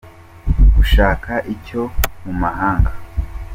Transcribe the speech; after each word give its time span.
gushaka 0.75 1.31
icyo 1.53 1.81
mu 2.23 2.33
mahanga. 2.41 2.91